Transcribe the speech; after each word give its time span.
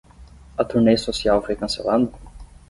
A 0.61 0.63
turnê 0.65 0.97
social 0.97 1.43
foi 1.45 1.55
cancelada? 1.55 2.09